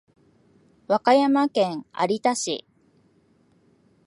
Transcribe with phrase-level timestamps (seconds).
[0.87, 2.65] 和歌山県有田市